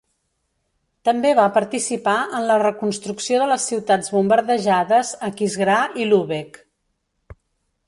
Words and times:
També 1.09 1.33
va 1.39 1.43
participar 1.57 2.15
en 2.37 2.47
la 2.53 2.55
reconstrucció 2.63 3.43
de 3.43 3.51
les 3.53 3.69
ciutats 3.73 4.11
bombardejades 4.17 5.15
Aquisgrà 5.31 5.79
i 6.07 6.11
Lübeck. 6.15 6.61